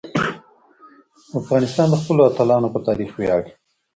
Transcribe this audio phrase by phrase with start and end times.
[1.39, 3.51] افغانستان د خپلو اتلانو په تاریخ ویاړي.